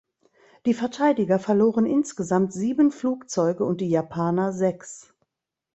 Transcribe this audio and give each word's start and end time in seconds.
Die 0.65 0.73
Verteidiger 0.73 1.37
verloren 1.37 1.85
insgesamt 1.85 2.53
sieben 2.53 2.89
Flugzeuge 2.91 3.63
und 3.65 3.81
die 3.81 3.89
Japaner 3.89 4.51
sechs. 4.51 5.13